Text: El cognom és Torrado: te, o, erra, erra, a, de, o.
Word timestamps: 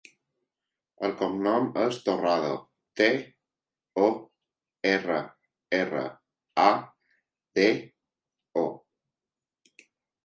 El 1.07 1.11
cognom 1.17 1.67
és 1.81 1.99
Torrado: 2.07 2.55
te, 3.01 3.09
o, 4.05 4.07
erra, 4.95 5.19
erra, 5.83 6.03
a, 6.67 6.67
de, 7.61 7.67
o. 8.65 8.69